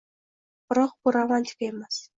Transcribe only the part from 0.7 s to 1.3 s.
Biroq, bu